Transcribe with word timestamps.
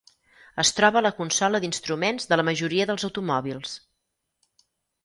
Es 0.63 0.69
troba 0.77 0.99
a 1.01 1.03
la 1.05 1.11
consola 1.19 1.61
d'instruments 1.65 2.27
de 2.33 2.41
la 2.41 2.47
majoria 2.51 2.89
dels 2.93 3.07
automòbils. 3.11 3.79